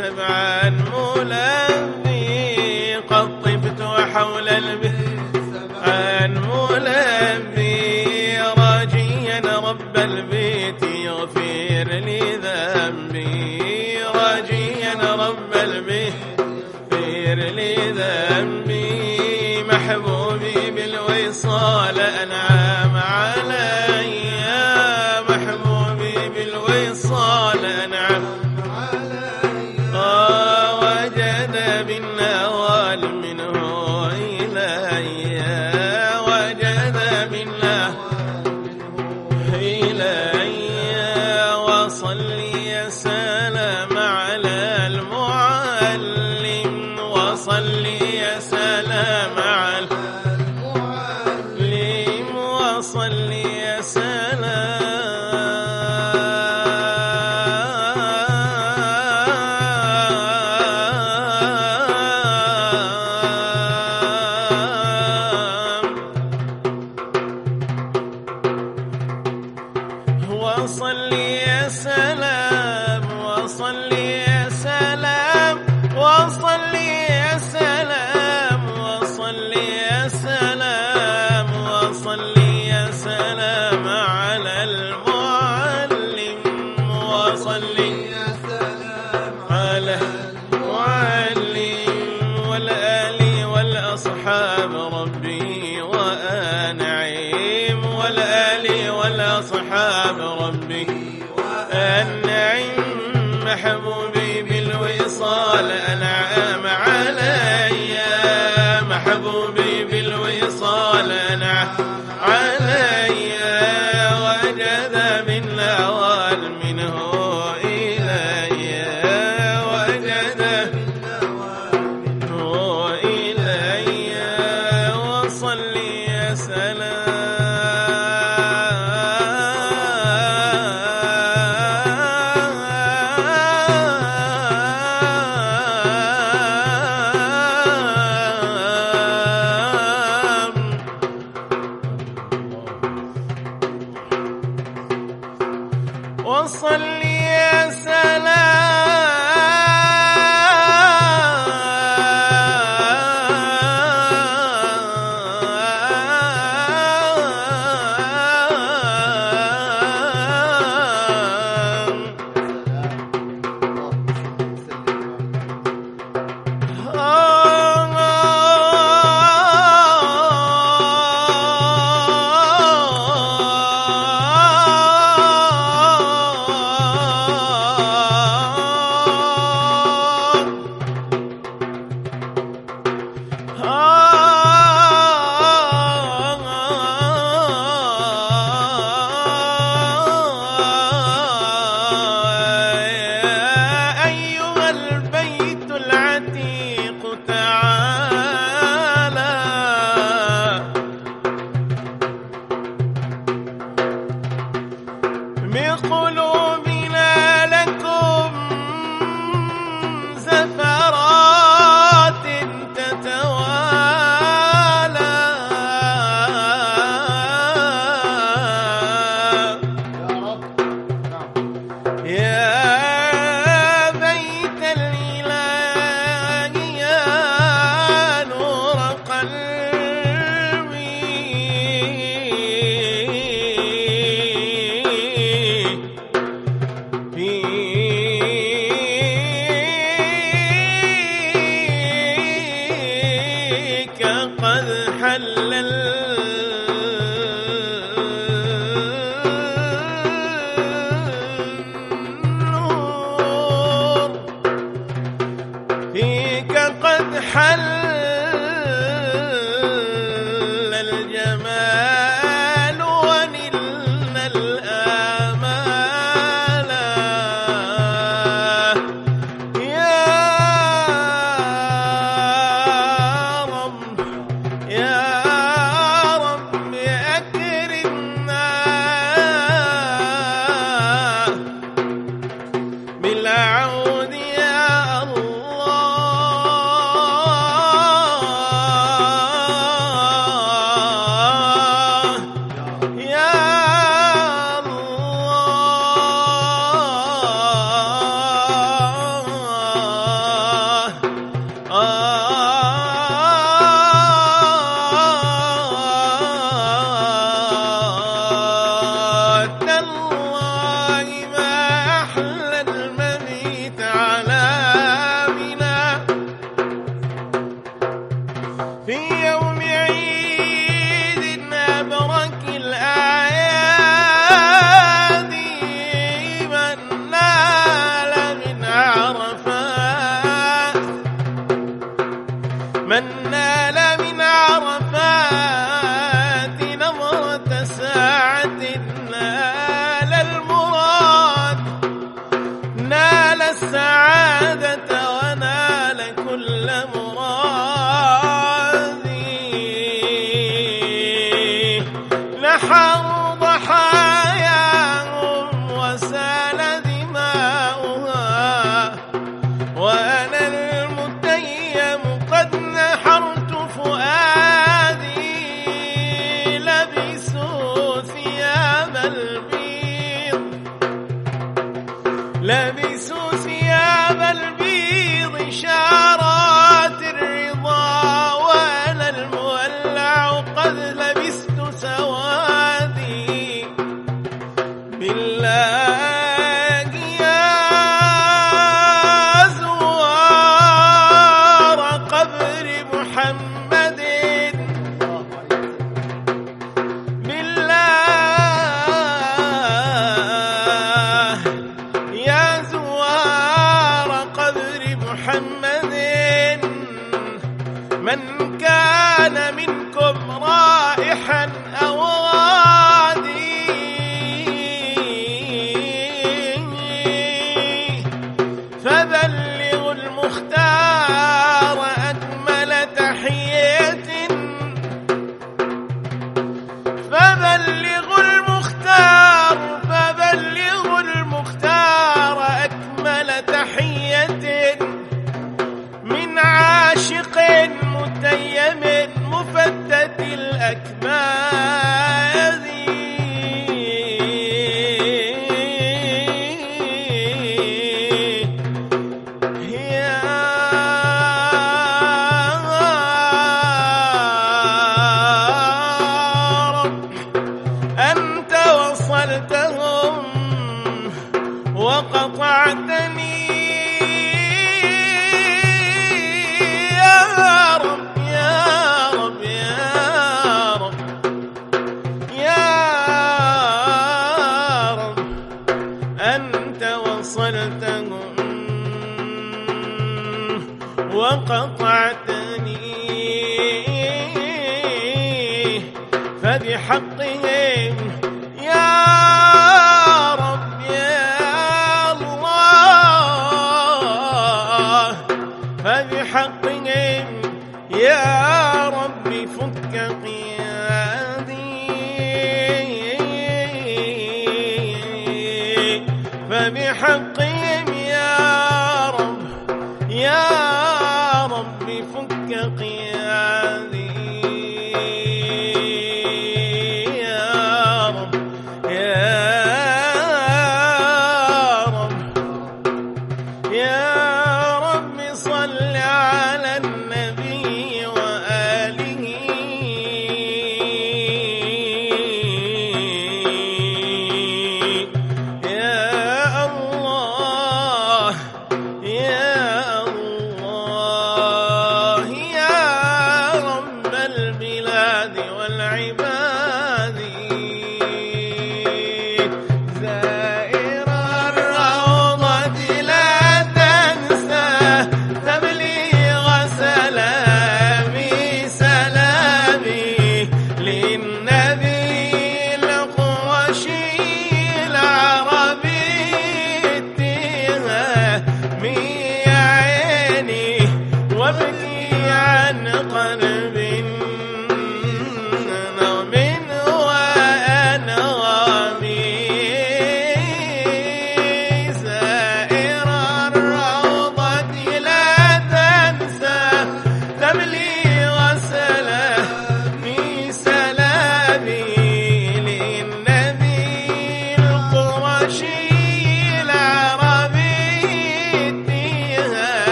سبعا 0.00 0.70
ملبي 1.16 2.94
قد 2.96 3.42
طفت 3.42 3.82
حول 4.12 4.48
البيت. 4.48 5.34
سبعا 5.34 6.26
ملبي 6.26 7.78
راجيا 8.58 9.40
رب 9.66 9.96
البيت 9.96 10.82
يغفر 10.82 11.88
لي 12.06 12.20
ذنبي. 12.44 13.69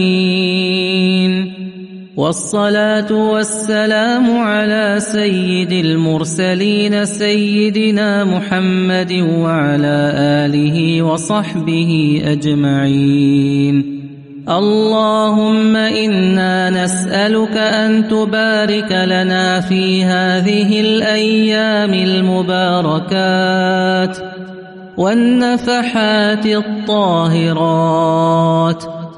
والصلاة 2.17 3.11
والسلام 3.11 4.37
على 4.37 4.95
سيد 4.99 5.71
المرسلين 5.71 7.05
سيدنا 7.05 8.25
محمد 8.25 9.11
وعلى 9.13 10.13
آله 10.15 11.01
وصحبه 11.01 12.21
أجمعين. 12.25 13.98
اللهم 14.49 15.75
إنا 15.75 16.69
نسألك 16.69 17.57
أن 17.57 18.07
تبارك 18.07 18.91
لنا 18.91 19.61
في 19.61 20.03
هذه 20.05 20.81
الأيام 20.81 21.93
المباركات 21.93 23.37
والنفحات 24.97 26.45
الطاهرات 26.45 27.63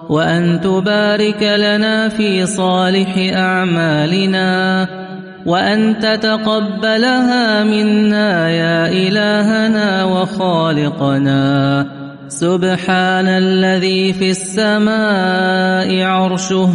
وأن 0.10 0.62
تبارك 0.62 1.44
لنا 1.44 2.10
في 2.10 2.46
صالح 2.46 3.34
أعمالنا 3.34 4.88
وأن 5.46 6.00
تتقبلها 6.00 7.64
منا 7.64 8.50
يا 8.50 8.88
إلهنا 8.88 10.04
وخالقنا 10.04 11.86
سبحان 12.32 13.28
الذي 13.28 14.14
في 14.14 14.30
السماء 14.30 16.02
عرشه. 16.02 16.70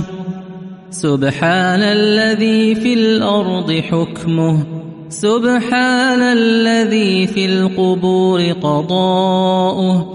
سبحان 0.91 1.83
الذي 1.83 2.74
في 2.74 2.95
الأرض 2.95 3.73
حكمه. 3.73 4.66
سبحان 5.09 6.23
الذي 6.23 7.27
في 7.27 7.47
القبور 7.47 8.53
قضاؤه. 8.53 10.07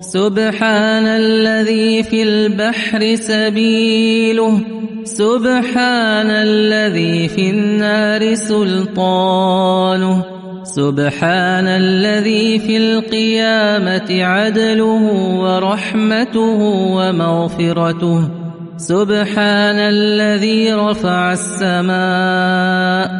سبحان 0.00 1.06
الذي 1.06 2.02
في 2.02 2.22
البحر 2.22 3.14
سبيله. 3.14 4.60
سبحان 5.04 6.30
الذي 6.30 7.28
في 7.28 7.50
النار 7.50 8.34
سلطانه. 8.34 10.35
سبحان 10.66 11.66
الذي 11.66 12.58
في 12.58 12.76
القيامة 12.76 14.24
عدله 14.24 15.02
ورحمته 15.38 16.58
ومغفرته. 16.96 18.28
سبحان 18.76 19.78
الذي 19.78 20.72
رفع 20.72 21.32
السماء. 21.32 23.10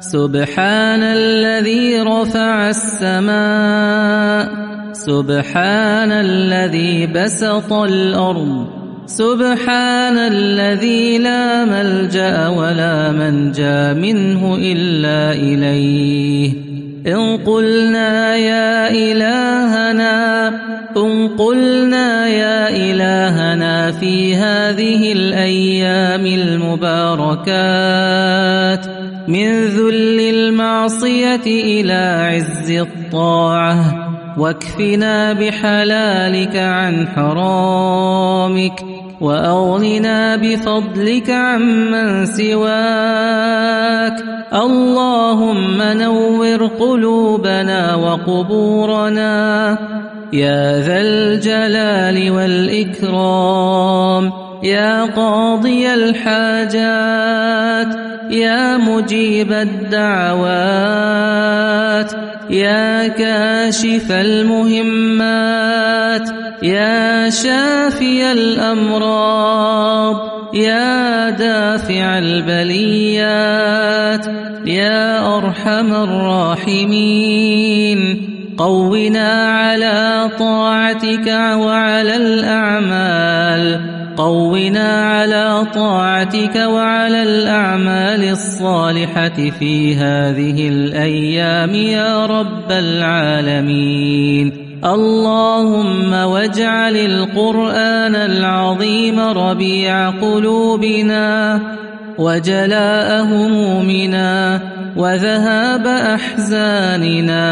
سبحان 0.00 1.02
الذي 1.02 2.00
رفع 2.00 2.70
السماء. 2.70 4.48
سبحان 4.92 6.12
الذي 6.12 7.06
بسط 7.06 7.72
الأرض. 7.72 8.66
سبحان 9.06 10.18
الذي 10.18 11.18
لا 11.18 11.64
ملجأ 11.64 12.48
ولا 12.48 13.12
منجأ 13.12 13.92
منه 13.92 14.54
إلا 14.54 15.32
إليه. 15.32 16.65
إن 17.06 17.36
قلنا 17.36 18.36
يا 18.36 18.90
إلهنا 18.90 20.48
إن 20.96 21.28
قلنا 21.28 22.28
يا 22.28 22.68
إلهنا 22.68 23.92
في 23.92 24.36
هذه 24.36 25.12
الأيام 25.12 26.26
المباركات 26.26 27.46
من 29.28 29.66
ذل 29.66 30.20
المعصية 30.20 31.46
إلى 31.46 32.32
عز 32.34 32.70
الطاعة 32.70 34.06
واكفنا 34.38 35.32
بحلالك 35.32 36.56
عن 36.56 37.08
حرامك 37.08 38.84
وأغننا 39.20 40.36
بفضلك 40.36 41.30
عمن 41.30 42.26
سواك. 42.26 43.56
اللهم 44.52 45.82
نور 45.82 46.66
قلوبنا 46.66 47.94
وقبورنا 47.94 49.78
يا 50.32 50.80
ذا 50.80 51.00
الجلال 51.00 52.30
والإكرام 52.30 54.32
يا 54.62 55.04
قاضي 55.04 55.94
الحاجات 55.94 57.86
يا 58.30 58.76
مجيب 58.76 59.52
الدعوات 59.52 60.46
يا 62.50 63.08
كاشف 63.08 64.12
المهمات 64.12 65.66
يا 66.62 67.30
شافي 67.30 68.32
الأمراض 68.32 70.16
يا 70.54 71.30
دافع 71.30 72.18
البليات 72.18 73.55
يا 74.66 75.36
أرحم 75.36 75.94
الراحمين. 75.94 77.98
قونا 78.58 79.50
على 79.50 80.30
طاعتك 80.38 81.26
وعلى 81.54 82.16
الأعمال. 82.16 83.80
قونا 84.16 85.10
على 85.10 85.66
طاعتك 85.74 86.56
وعلى 86.56 87.22
الأعمال 87.22 88.28
الصالحة 88.28 89.50
في 89.58 89.94
هذه 89.94 90.68
الأيام 90.68 91.74
يا 91.74 92.26
رب 92.26 92.72
العالمين. 92.72 94.52
اللهم 94.84 96.12
واجعل 96.12 96.96
القرآن 96.96 98.14
العظيم 98.14 99.20
ربيع 99.20 100.10
قلوبنا. 100.10 101.60
وجلاء 102.18 103.22
همومنا 103.22 104.60
وذهاب 104.96 105.86
أحزاننا. 105.86 107.46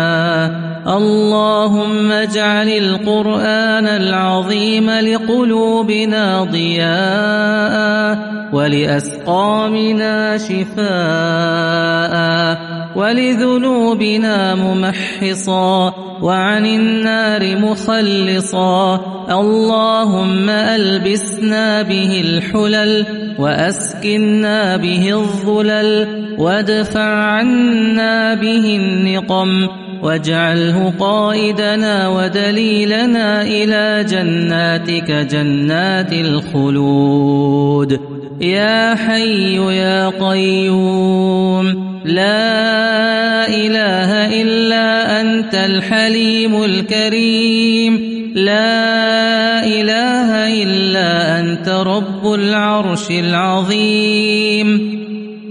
اللهم 0.85 2.12
اجعل 2.12 2.69
القرآن 2.69 3.86
العظيم 3.86 4.91
لقلوبنا 4.91 6.45
ضياء. 6.45 8.34
ولأسقامنا 8.53 10.39
شفاء 10.39 12.15
ولذنوبنا 12.97 14.55
ممحصا 14.55 15.95
وعن 16.23 16.66
النار 16.66 17.57
مخلصا 17.57 19.01
اللهم 19.31 20.51
ألبسنا 20.51 21.83
به 21.83 22.21
الحلل 22.21 23.07
وأسكنا 23.39 24.77
به 24.77 25.12
الظلل 25.12 26.07
وادفع 26.39 27.15
عنا 27.15 28.35
به 28.35 28.77
النقم 28.77 29.69
واجعله 30.03 30.93
قائدنا 31.01 32.09
ودليلنا 32.09 33.43
إلى 33.43 34.05
جناتك 34.09 35.11
جنات 35.11 36.12
الخلود 36.12 38.14
يا 38.40 38.94
حي 38.94 39.56
يا 39.56 40.09
قيوم 40.09 41.66
لا 42.05 43.48
إله 43.48 44.43
إلا 44.43 45.20
أنت 45.20 45.55
الحليم 45.55 46.65
الكريم 46.65 47.94
لا 48.35 49.66
إله 49.66 50.62
إلا 50.62 51.40
أنت 51.40 51.69
رب 51.69 52.35
العرش 52.35 53.11
العظيم. 53.11 54.69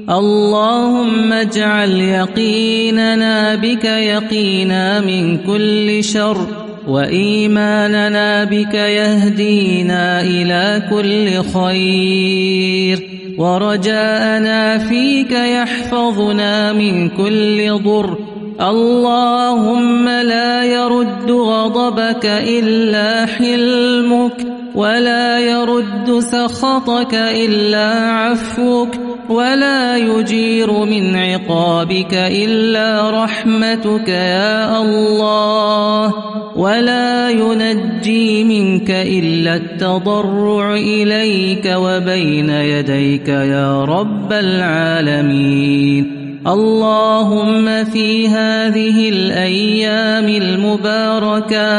اللهم 0.09 1.33
اجعل 1.33 1.91
يقيننا 1.91 3.55
بك 3.55 3.85
يقينا 3.85 4.99
من 4.99 5.37
كل 5.37 6.03
شر. 6.03 6.62
وإيماننا 6.87 8.43
بك 8.43 8.73
يهدينا 8.73 10.21
إلى 10.21 10.81
كل 10.89 11.43
خير 11.53 13.09
ورجاءنا 13.37 14.77
فيك 14.77 15.31
يحفظنا 15.31 16.73
من 16.73 17.09
كل 17.09 17.79
ضر 17.83 18.17
اللهم 18.61 20.09
لا 20.09 20.63
يرد 20.63 21.31
غضبك 21.31 22.25
إلا 22.25 23.25
حلمك 23.25 24.47
ولا 24.75 25.39
يرد 25.39 26.19
سخطك 26.19 27.13
إلا 27.13 27.89
عفوك 28.11 29.12
ولا 29.29 29.97
يجير 29.97 30.71
من 30.71 31.15
عقابك 31.15 32.13
إلا 32.13 33.23
رحمتك 33.23 34.09
يا 34.09 34.81
الله 34.81 36.13
ولا 36.55 37.29
ينجي 37.29 38.43
منك 38.43 38.89
إلا 38.91 39.55
التضرع 39.55 40.73
إليك 40.73 41.73
وبين 41.75 42.49
يديك 42.49 43.27
يا 43.27 43.83
رب 43.83 44.33
العالمين 44.33 46.23
اللهم 46.47 47.83
في 47.83 48.27
هذه 48.27 49.09
الأيام 49.09 50.27
المباركات 50.43 51.73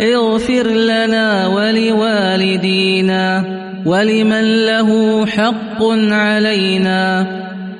اغفر 0.00 0.66
لنا 0.66 1.46
ولوالدينا 1.46 3.18
ولمن 3.88 4.66
له 4.66 5.26
حق 5.26 5.82
علينا. 6.10 7.26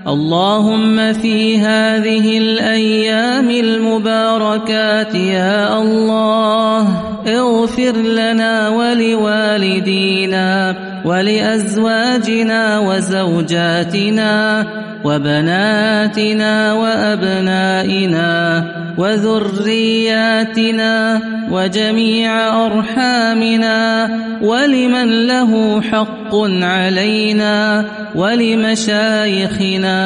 اللهم 0.08 1.12
في 1.12 1.58
هذه 1.58 2.38
الأيام 2.38 3.50
المباركات 3.50 5.14
يا 5.14 5.78
الله 5.78 6.88
اغفر 7.26 7.96
لنا 7.96 8.68
ولوالدينا 8.68 10.48
ولأزواجنا 11.04 12.78
وزوجاتنا 12.78 14.66
وبناتنا 15.04 16.72
وأبنائنا 16.72 18.64
وذرياتنا 18.98 20.92
وجميع 21.50 22.66
أرحامنا 22.66 24.10
ولمن 24.42 25.26
له 25.26 25.80
حق 25.80 26.34
علينا 26.62 27.84
ولمشايخنا 28.14 29.98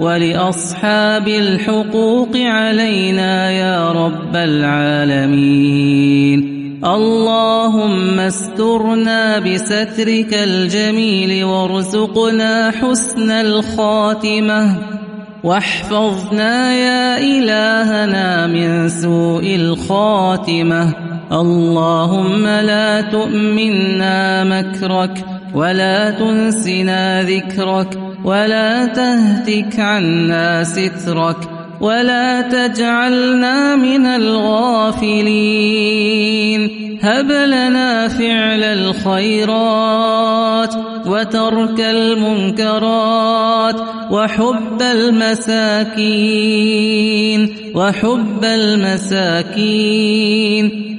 ولأصحاب 0.00 1.28
الحقوق 1.28 2.36
علينا 2.36 3.50
يا 3.50 3.92
رب 3.92 4.36
العالمين 4.36 5.76
اللهم 6.86 8.20
استرنا 8.20 9.38
بسترك 9.38 10.34
الجميل 10.34 11.44
وارزقنا 11.44 12.70
حسن 12.70 13.30
الخاتمة. 13.30 14.76
واحفظنا 15.44 16.74
يا 16.74 17.18
إلهنا 17.18 18.46
من 18.46 18.88
سوء 18.88 19.54
الخاتمة. 19.54 20.92
اللهم 21.32 22.46
لا 22.46 23.00
تؤمنا 23.00 24.44
مكرك 24.44 25.24
ولا 25.54 26.10
تنسنا 26.10 27.22
ذكرك 27.22 27.98
ولا 28.24 28.86
تهتك 28.86 29.80
عنا 29.80 30.64
سترك. 30.64 31.55
ولا 31.80 32.40
تجعلنا 32.40 33.76
من 33.76 34.06
الغافلين. 34.06 35.26
هب 37.02 37.30
لنا 37.30 38.08
فعل 38.08 38.64
الخيرات 38.64 40.74
وترك 41.06 41.80
المنكرات 41.80 43.76
وحب 44.10 44.82
المساكين 44.82 45.96
وحب 47.74 48.44
المساكين. 48.44 50.06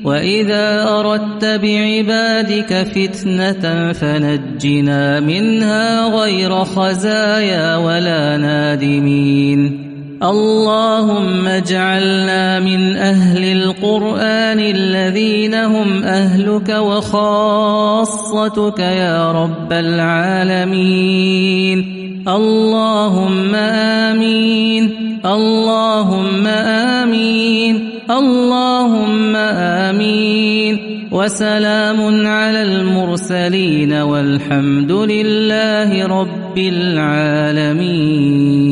وإذا 0.06 0.90
أردت 0.90 1.46
بعبادك 1.46 2.88
فتنة 2.96 3.94
فنجنا 3.94 5.20
منها 5.20 6.08
غير 6.08 6.64
خزايا 6.64 7.76
ولا 7.76 8.38
نادمين. 8.38 9.87
اللهم 10.24 11.48
اجعلنا 11.48 12.60
من 12.60 12.98
أهل 12.98 13.44
القرآن 13.44 14.60
الذين 14.60 15.54
هم 15.54 16.04
أهلك 16.04 16.70
وخاصتك 16.70 18.80
يا 18.80 19.32
رب 19.32 19.74
العالمين. 19.74 21.86
اللهم 22.28 23.56
آمين. 23.56 24.94
اللهم 25.26 26.48
آمين. 26.48 27.90
اللهم 28.12 29.36
آمين. 29.36 30.80
وسلام 31.12 32.28
على 32.28 32.64
المرسلين 32.64 33.94
والحمد 33.94 34.92
لله 34.92 36.08
رب 36.08 36.58
العالمين. 36.58 38.67